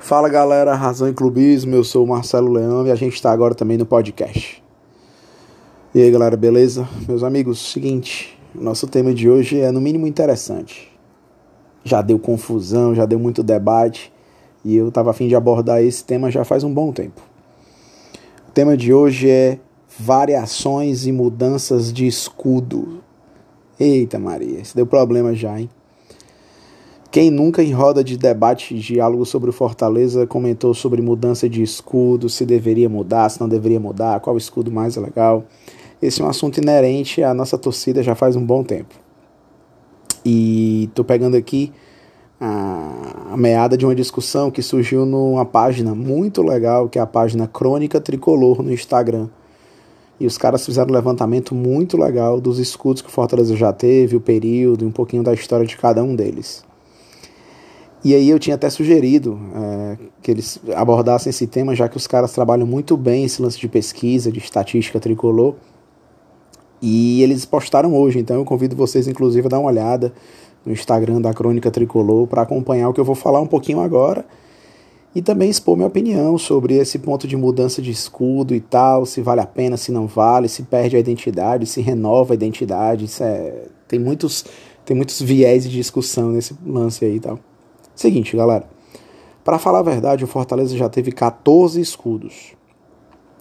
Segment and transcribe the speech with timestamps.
[0.00, 3.54] Fala galera, Razão e Clubismo, eu sou o Marcelo Leão e a gente está agora
[3.54, 4.62] também no podcast.
[5.92, 6.88] E aí galera, beleza?
[7.06, 10.88] Meus amigos, seguinte, nosso tema de hoje é no mínimo interessante.
[11.82, 14.12] Já deu confusão, já deu muito debate
[14.64, 17.20] e eu estava afim de abordar esse tema já faz um bom tempo.
[18.48, 19.58] O tema de hoje é
[19.98, 23.02] variações e mudanças de escudo.
[23.78, 25.68] Eita Maria, isso deu problema já, hein?
[27.10, 31.62] Quem nunca em roda de debate e diálogo sobre o Fortaleza comentou sobre mudança de
[31.62, 35.44] escudo, se deveria mudar, se não deveria mudar, qual escudo mais é legal.
[36.02, 38.94] Esse é um assunto inerente à nossa torcida já faz um bom tempo.
[40.22, 41.72] E estou pegando aqui
[42.38, 47.48] a, meada de uma discussão que surgiu numa página muito legal, que é a página
[47.48, 49.28] Crônica Tricolor no Instagram.
[50.20, 54.14] E os caras fizeram um levantamento muito legal dos escudos que o Fortaleza já teve,
[54.14, 56.67] o período, um pouquinho da história de cada um deles.
[58.04, 62.06] E aí eu tinha até sugerido é, que eles abordassem esse tema, já que os
[62.06, 65.54] caras trabalham muito bem esse lance de pesquisa, de estatística tricolor.
[66.80, 70.12] E eles postaram hoje, então eu convido vocês, inclusive, a dar uma olhada
[70.64, 74.24] no Instagram da Crônica Tricolor para acompanhar o que eu vou falar um pouquinho agora
[75.14, 79.20] e também expor minha opinião sobre esse ponto de mudança de escudo e tal, se
[79.20, 83.08] vale a pena, se não vale, se perde a identidade, se renova a identidade.
[83.20, 84.44] É, tem muitos
[84.84, 87.38] tem muitos viés de discussão nesse lance aí e tal.
[87.98, 88.64] Seguinte, galera.
[89.42, 92.52] Para falar a verdade, o Fortaleza já teve 14 escudos.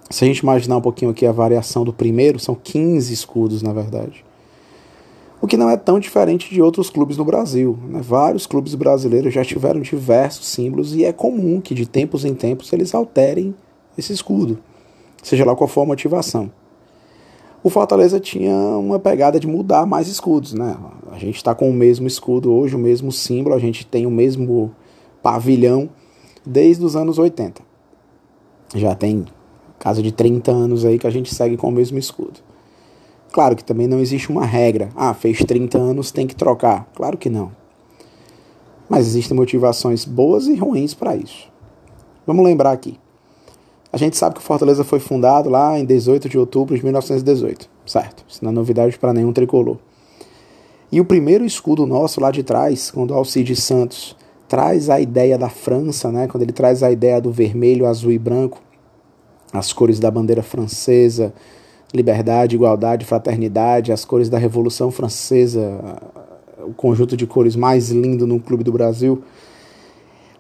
[0.10, 3.72] Se a gente imaginar um pouquinho aqui a variação do primeiro, são 15 escudos, na
[3.72, 4.26] verdade.
[5.40, 7.78] O que não é tão diferente de outros clubes no Brasil.
[7.88, 8.02] Né?
[8.02, 12.74] Vários clubes brasileiros já tiveram diversos símbolos e é comum que de tempos em tempos
[12.74, 13.54] eles alterem
[13.96, 14.58] esse escudo,
[15.22, 16.52] seja lá qual for a motivação.
[17.64, 20.78] O Fortaleza tinha uma pegada de mudar mais escudos, né?
[21.12, 24.12] A gente está com o mesmo escudo hoje, o mesmo símbolo, a gente tem o
[24.12, 24.72] mesmo
[25.22, 25.90] pavilhão
[26.46, 27.62] desde os anos 80.
[28.76, 29.26] Já tem
[29.80, 32.40] caso de 30 anos aí que a gente segue com o mesmo escudo.
[33.32, 34.90] Claro que também não existe uma regra.
[34.96, 36.88] Ah, fez 30 anos, tem que trocar.
[36.96, 37.52] Claro que não.
[38.90, 41.50] Mas existem motivações boas e ruins para isso.
[42.26, 42.98] Vamos lembrar aqui.
[43.92, 48.26] A gente sabe que Fortaleza foi fundado lá em 18 de outubro de 1918, certo?
[48.28, 49.78] Isso não é novidade para nenhum tricolor.
[50.92, 54.16] E o primeiro escudo nosso lá de trás, quando Alcides Santos
[54.48, 56.28] traz a ideia da França, né?
[56.28, 58.62] quando ele traz a ideia do vermelho, azul e branco,
[59.52, 61.34] as cores da bandeira francesa,
[61.94, 65.80] liberdade, igualdade, fraternidade, as cores da Revolução Francesa,
[66.60, 69.22] o conjunto de cores mais lindo no clube do Brasil.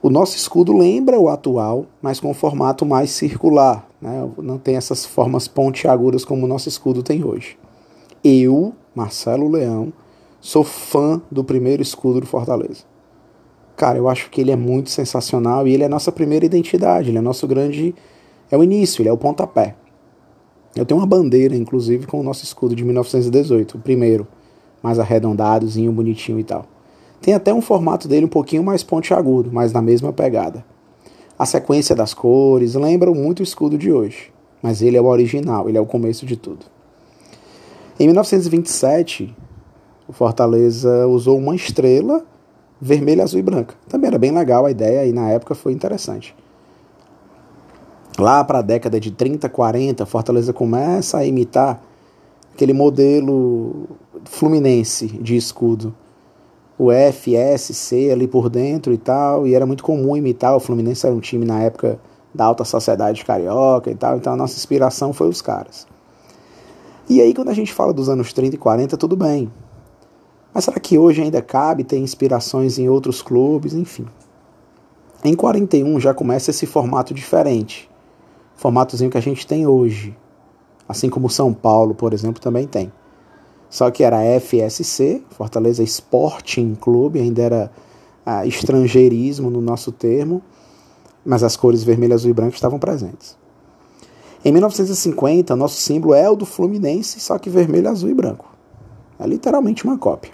[0.01, 4.29] O nosso escudo lembra o atual, mas com um formato mais circular, né?
[4.37, 7.57] não tem essas formas pontiagudas como o nosso escudo tem hoje.
[8.23, 9.91] Eu, Marcelo Leão,
[10.39, 12.83] Sou fã do primeiro escudo do Fortaleza.
[13.75, 17.09] Cara, eu acho que ele é muito sensacional e ele é a nossa primeira identidade,
[17.09, 17.93] ele é nosso grande.
[18.49, 19.75] É o início, ele é o pontapé.
[20.75, 24.27] Eu tenho uma bandeira, inclusive, com o nosso escudo de 1918, o primeiro,
[24.81, 26.65] mais arredondadozinho, bonitinho e tal.
[27.21, 30.63] Tem até um formato dele um pouquinho mais pontiagudo, mas na mesma pegada.
[31.37, 35.69] A sequência das cores lembra muito o escudo de hoje, mas ele é o original,
[35.69, 36.65] ele é o começo de tudo.
[37.99, 39.35] Em 1927,
[40.07, 42.25] o Fortaleza usou uma estrela
[42.79, 43.75] vermelha, azul e branca.
[43.89, 46.35] Também era bem legal a ideia e na época foi interessante.
[48.17, 51.83] Lá para a década de 30, 40, Fortaleza começa a imitar
[52.53, 53.87] aquele modelo
[54.25, 55.93] fluminense de escudo.
[56.77, 60.55] O F, S, C ali por dentro e tal, e era muito comum imitar.
[60.55, 61.99] O Fluminense era um time na época
[62.33, 65.87] da alta sociedade carioca e tal, então a nossa inspiração foi os caras.
[67.09, 69.51] E aí, quando a gente fala dos anos 30 e 40, tudo bem.
[70.53, 73.73] Mas será que hoje ainda cabe ter inspirações em outros clubes?
[73.73, 74.05] Enfim.
[75.23, 77.89] Em 41 já começa esse formato diferente.
[78.55, 80.15] Formatozinho que a gente tem hoje.
[80.87, 82.91] Assim como São Paulo, por exemplo, também tem.
[83.69, 87.71] Só que era FSC, Fortaleza Sporting Clube, ainda era
[88.25, 90.41] ah, estrangeirismo no nosso termo,
[91.25, 93.37] mas as cores vermelho, azul e branco estavam presentes.
[94.45, 98.45] Em 1950, nosso símbolo é o do Fluminense, só que vermelho, azul e branco.
[99.19, 100.31] É literalmente uma cópia.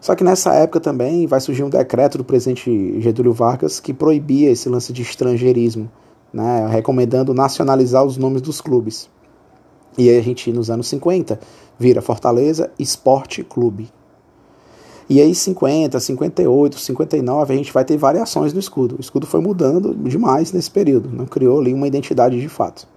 [0.00, 4.50] Só que nessa época também vai surgir um decreto do presidente Getúlio Vargas que proibia
[4.50, 5.90] esse lance de estrangeirismo,
[6.30, 9.08] né, recomendando nacionalizar os nomes dos clubes.
[9.96, 11.38] E aí a gente, nos anos 50,
[11.78, 13.88] vira Fortaleza Esporte Clube.
[15.08, 18.96] E aí 50, 58, 59, a gente vai ter variações no escudo.
[18.96, 22.88] O escudo foi mudando demais nesse período, não criou ali uma identidade de fato.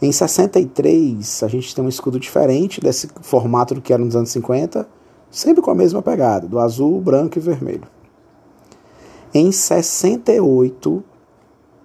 [0.00, 4.30] Em 63, a gente tem um escudo diferente desse formato do que era nos anos
[4.30, 4.88] 50,
[5.30, 7.86] sempre com a mesma pegada, do azul, branco e vermelho.
[9.32, 11.04] Em 68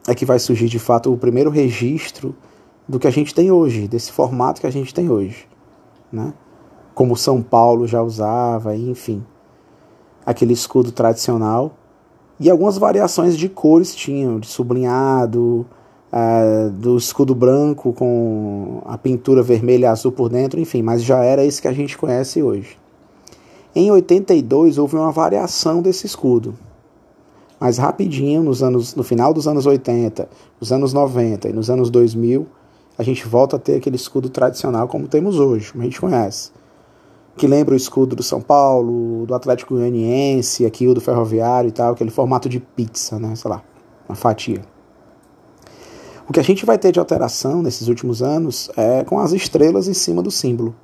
[0.07, 2.35] é que vai surgir de fato o primeiro registro
[2.87, 5.47] do que a gente tem hoje, desse formato que a gente tem hoje,
[6.11, 6.33] né?
[6.93, 9.23] Como São Paulo já usava, enfim,
[10.25, 11.73] aquele escudo tradicional
[12.39, 15.65] e algumas variações de cores tinham, de sublinhado,
[16.11, 21.23] uh, do escudo branco com a pintura vermelha e azul por dentro, enfim, mas já
[21.23, 22.77] era esse que a gente conhece hoje.
[23.75, 26.55] Em 82 houve uma variação desse escudo,
[27.59, 30.29] mas rapidinho, nos anos, no final dos anos 80,
[30.59, 32.47] nos anos 90 e nos anos 2000,
[32.97, 36.51] a gente volta a ter aquele escudo tradicional como temos hoje, como a gente conhece.
[37.35, 41.71] Que lembra o escudo do São Paulo, do Atlético Goianiense, aqui o do Ferroviário e
[41.71, 43.35] tal, aquele formato de pizza, né?
[43.35, 43.63] Sei lá,
[44.09, 44.61] uma fatia.
[46.27, 49.87] O que a gente vai ter de alteração nesses últimos anos é com as estrelas
[49.87, 50.75] em cima do símbolo.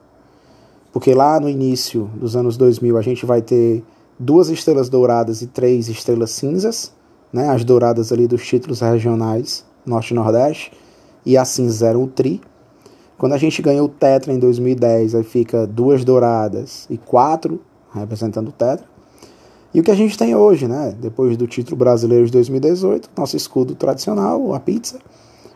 [0.92, 3.84] Porque lá no início dos anos 2000 a gente vai ter
[4.18, 6.94] duas estrelas douradas e três estrelas cinzas,
[7.32, 10.72] né, as douradas ali dos títulos regionais Norte e Nordeste,
[11.26, 12.42] e a cinza era o tri.
[13.18, 17.62] Quando a gente ganhou o Tetra em 2010, aí fica duas douradas e quatro
[17.94, 18.86] representando o Tetra.
[19.74, 23.36] E o que a gente tem hoje, né, depois do título brasileiro de 2018, nosso
[23.36, 25.00] escudo tradicional, a pizza,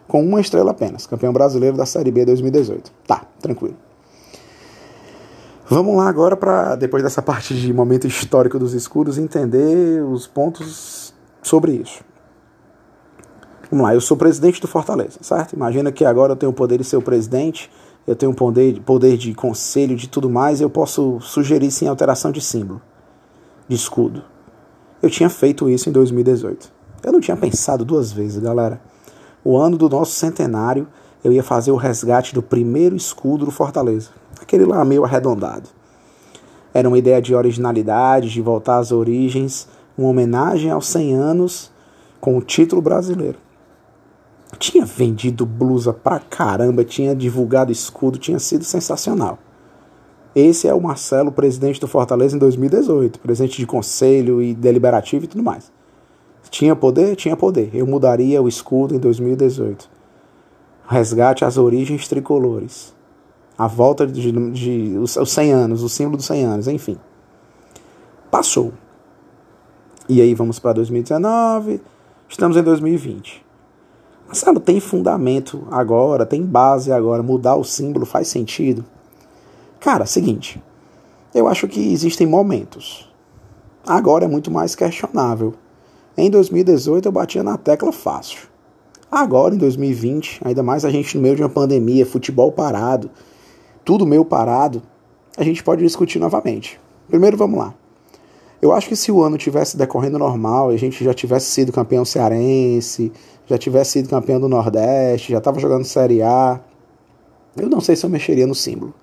[0.07, 2.91] com uma estrela apenas, campeão brasileiro da Série B 2018.
[3.05, 3.75] Tá, tranquilo.
[5.69, 11.13] Vamos lá agora para, depois dessa parte de momento histórico dos escudos, entender os pontos
[11.43, 12.06] sobre isso.
[13.69, 15.53] Vamos lá, eu sou presidente do Fortaleza, certo?
[15.53, 17.69] Imagina que agora eu tenho o poder de ser o presidente,
[18.05, 22.31] eu tenho o poder, poder de conselho, de tudo mais, eu posso sugerir sim alteração
[22.31, 22.81] de símbolo,
[23.67, 24.23] de escudo.
[25.01, 26.71] Eu tinha feito isso em 2018.
[27.03, 28.81] Eu não tinha pensado duas vezes, galera.
[29.43, 30.87] O ano do nosso centenário,
[31.23, 34.09] eu ia fazer o resgate do primeiro escudo do Fortaleza
[34.41, 35.69] aquele lá meio arredondado.
[36.73, 39.67] Era uma ideia de originalidade, de voltar às origens,
[39.97, 41.71] uma homenagem aos 100 anos
[42.19, 43.37] com o título brasileiro.
[44.57, 49.37] Tinha vendido blusa pra caramba, tinha divulgado escudo, tinha sido sensacional.
[50.35, 55.27] Esse é o Marcelo, presidente do Fortaleza em 2018, presidente de conselho e deliberativo e
[55.27, 55.71] tudo mais.
[56.49, 57.15] Tinha poder?
[57.15, 57.71] Tinha poder.
[57.73, 59.89] Eu mudaria o escudo em 2018.
[60.87, 62.95] Resgate às origens tricolores
[63.57, 66.97] a volta de, de, de os, os 100 anos, o símbolo dos 100 anos, enfim.
[68.29, 68.71] Passou.
[70.07, 71.81] E aí vamos para 2019,
[72.29, 73.43] estamos em 2020.
[74.27, 78.83] Marcelo, tem fundamento agora, tem base agora, mudar o símbolo faz sentido?
[79.79, 80.61] Cara, seguinte,
[81.33, 83.09] eu acho que existem momentos.
[83.85, 85.53] Agora é muito mais questionável.
[86.17, 88.49] Em 2018 eu batia na tecla fácil.
[89.09, 93.09] Agora, em 2020, ainda mais a gente no meio de uma pandemia, futebol parado,
[93.85, 94.81] tudo meio parado,
[95.37, 96.77] a gente pode discutir novamente.
[97.07, 97.73] Primeiro, vamos lá.
[98.61, 102.03] Eu acho que se o ano tivesse decorrendo normal, a gente já tivesse sido campeão
[102.03, 103.11] cearense,
[103.45, 106.59] já tivesse sido campeão do Nordeste, já estava jogando Série A,
[107.55, 108.93] eu não sei se eu mexeria no símbolo.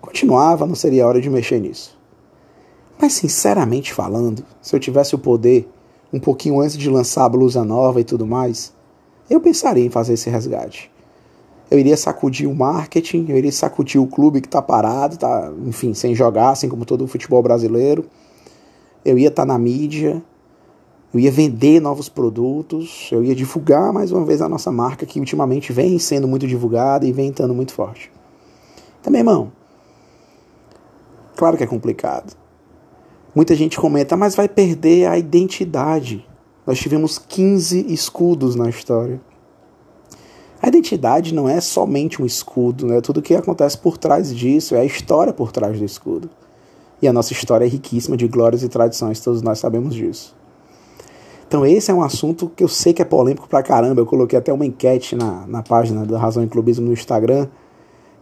[0.00, 1.98] Continuava, não seria hora de mexer nisso.
[3.00, 5.68] Mas sinceramente falando, se eu tivesse o poder,
[6.12, 8.72] um pouquinho antes de lançar a blusa nova e tudo mais,
[9.30, 10.92] eu pensaria em fazer esse resgate
[11.72, 15.94] eu iria sacudir o marketing, eu iria sacudir o clube que está parado, tá, enfim,
[15.94, 18.04] sem jogar, assim como todo o futebol brasileiro.
[19.04, 20.22] Eu ia estar tá na mídia,
[21.12, 25.20] eu ia vender novos produtos, eu ia divulgar mais uma vez a nossa marca que
[25.20, 28.10] ultimamente vem sendo muito divulgada e vem estando muito forte.
[29.02, 29.52] Também, irmão,
[31.36, 32.34] claro que é complicado.
[33.34, 36.26] Muita gente comenta, mas vai perder a identidade.
[36.66, 39.20] Nós tivemos 15 escudos na história.
[40.62, 43.00] A identidade não é somente um escudo, né?
[43.00, 46.30] tudo o que acontece por trás disso é a história por trás do escudo.
[47.02, 50.36] E a nossa história é riquíssima de glórias e tradições, todos nós sabemos disso.
[51.48, 54.00] Então esse é um assunto que eu sei que é polêmico pra caramba.
[54.00, 57.48] Eu coloquei até uma enquete na, na página da Razão e Clubismo no Instagram.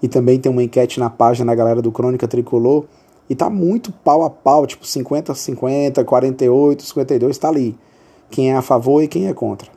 [0.03, 2.87] E também tem uma enquete na página da galera do Crônica Tricolor.
[3.29, 7.79] E tá muito pau a pau, tipo 50 50, 48, 52, tá ali.
[8.31, 9.71] Quem é a favor e quem é contra.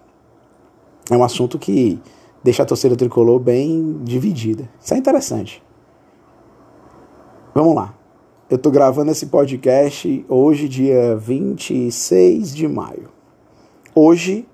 [1.12, 2.00] É um assunto que
[2.43, 4.67] deixa a torcida tricolor bem dividida.
[4.81, 5.62] Isso é interessante.
[7.53, 7.93] Vamos lá.
[8.53, 13.10] Eu tô gravando esse podcast hoje, dia 26 de maio.
[13.95, 14.48] Hoje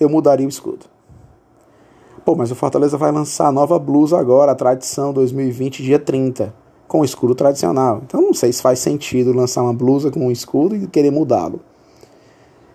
[0.00, 0.86] eu mudaria o escudo.
[2.24, 6.52] Pô, mas o Fortaleza vai lançar a nova blusa agora, a tradição 2020, dia 30,
[6.88, 8.02] com o escudo tradicional.
[8.04, 11.60] Então não sei se faz sentido lançar uma blusa com um escudo e querer mudá-lo.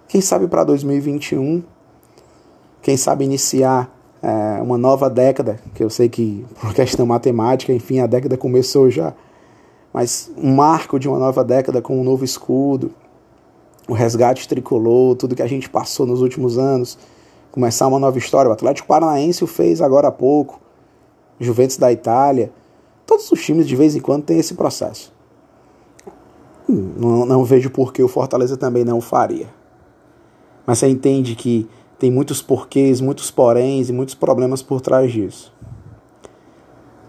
[0.07, 1.63] Quem sabe para 2021,
[2.81, 7.99] quem sabe iniciar é, uma nova década, que eu sei que por questão matemática, enfim,
[7.99, 9.13] a década começou já,
[9.93, 12.91] mas um marco de uma nova década com um novo escudo.
[13.87, 16.97] o resgate tricolor, tudo que a gente passou nos últimos anos,
[17.51, 18.49] começar uma nova história.
[18.49, 20.61] O Atlético Paranaense o fez agora há pouco,
[21.39, 22.53] Juventus da Itália.
[23.05, 25.13] Todos os times de vez em quando têm esse processo.
[26.69, 29.47] Não, não vejo por que o Fortaleza também não o faria.
[30.65, 31.67] Mas você entende que
[31.99, 35.53] tem muitos porquês, muitos poréns e muitos problemas por trás disso.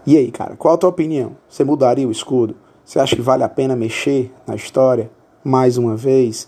[0.05, 1.37] E aí, cara, qual a tua opinião?
[1.47, 2.55] Você mudaria o escudo?
[2.85, 5.09] Você acha que vale a pena mexer na história
[5.41, 6.47] mais uma vez?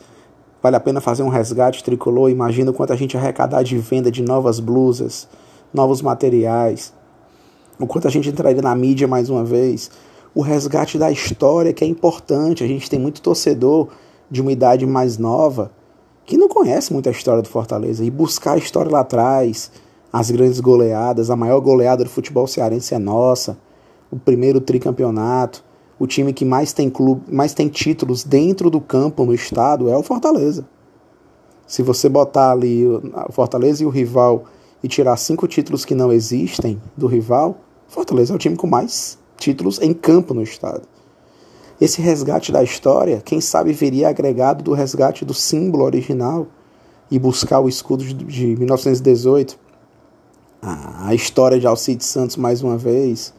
[0.62, 2.30] Vale a pena fazer um resgate tricolor?
[2.30, 5.30] Imagina quanto a gente arrecadar de venda de novas blusas,
[5.74, 6.94] novos materiais.
[7.80, 9.90] O quanto a gente entraria na mídia mais uma vez.
[10.34, 12.66] O resgate da história, que é importante.
[12.66, 13.88] A gente tem muito torcedor
[14.30, 15.72] de uma idade mais nova
[16.26, 18.04] que não conhece muito a história do Fortaleza.
[18.04, 19.72] E buscar a história lá atrás,
[20.12, 23.58] as grandes goleadas, a maior goleada do futebol cearense é nossa.
[24.12, 25.64] O primeiro tricampeonato
[25.98, 29.98] o time que mais tem clube, mais tem títulos dentro do campo no estado é
[29.98, 30.68] o Fortaleza.
[31.66, 34.46] Se você botar ali o Fortaleza e o rival
[34.84, 39.18] e tirar cinco títulos que não existem do rival, Fortaleza é o time com mais
[39.38, 40.84] títulos em campo no estado.
[41.80, 46.48] Esse resgate da história, quem sabe viria agregado do resgate do símbolo original
[47.12, 49.58] e buscar o escudo de 1918,
[50.62, 53.34] a história de Alcides Santos mais uma vez,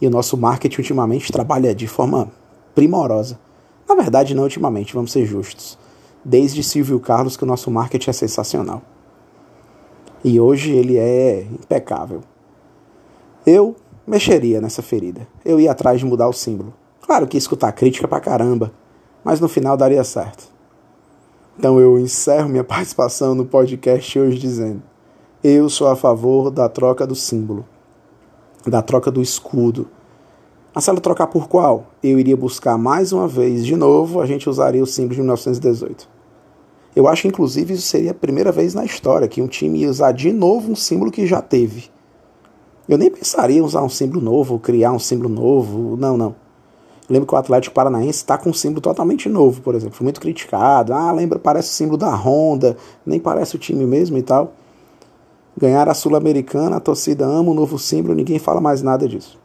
[0.00, 2.30] e o nosso marketing ultimamente trabalha de forma
[2.74, 3.38] primorosa.
[3.88, 5.78] Na verdade, não ultimamente, vamos ser justos.
[6.24, 8.82] Desde Silvio Carlos que o nosso marketing é sensacional.
[10.24, 12.20] E hoje ele é impecável.
[13.46, 13.76] Eu
[14.06, 15.26] mexeria nessa ferida.
[15.44, 16.74] Eu ia atrás de mudar o símbolo.
[17.00, 18.72] Claro que escutar crítica pra caramba,
[19.22, 20.48] mas no final daria certo.
[21.56, 24.82] Então eu encerro minha participação no podcast hoje dizendo:
[25.44, 27.64] eu sou a favor da troca do símbolo
[28.70, 29.88] da troca do escudo.
[30.74, 31.86] Marcelo, trocar por qual?
[32.02, 36.08] Eu iria buscar mais uma vez, de novo, a gente usaria o símbolo de 1918.
[36.94, 40.12] Eu acho, inclusive, isso seria a primeira vez na história que um time ia usar
[40.12, 41.90] de novo um símbolo que já teve.
[42.88, 45.96] Eu nem pensaria em usar um símbolo novo, criar um símbolo novo.
[45.96, 46.34] Não, não.
[47.08, 49.94] Eu lembro que o Atlético Paranaense está com um símbolo totalmente novo, por exemplo.
[49.94, 50.92] Foi muito criticado.
[50.92, 54.52] Ah, lembra, parece o símbolo da Honda, nem parece o time mesmo e tal.
[55.58, 59.38] Ganhar a Sul-Americana, a torcida ama o novo símbolo, ninguém fala mais nada disso.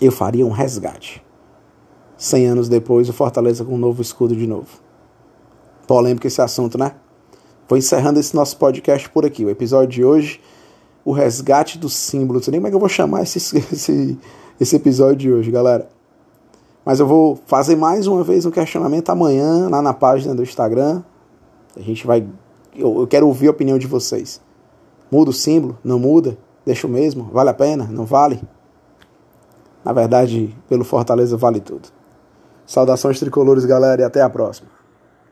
[0.00, 1.24] Eu faria um resgate.
[2.16, 4.68] Cem anos depois, o Fortaleza com um novo escudo de novo.
[5.86, 6.92] Polêmico esse assunto, né?
[7.68, 9.44] Vou encerrando esse nosso podcast por aqui.
[9.44, 10.40] O episódio de hoje,
[11.04, 12.38] o resgate do símbolo.
[12.38, 14.18] Não sei nem como é que eu vou chamar esse, esse,
[14.60, 15.88] esse episódio de hoje, galera.
[16.84, 21.02] Mas eu vou fazer mais uma vez um questionamento amanhã lá na página do Instagram.
[21.76, 22.26] A gente vai.
[22.76, 24.40] Eu, eu quero ouvir a opinião de vocês.
[25.10, 25.78] Muda o símbolo?
[25.84, 26.36] Não muda?
[26.64, 27.24] Deixa o mesmo?
[27.32, 27.84] Vale a pena?
[27.84, 28.40] Não vale?
[29.84, 31.88] Na verdade, pelo Fortaleza vale tudo.
[32.66, 34.73] Saudações tricolores, galera, e até a próxima.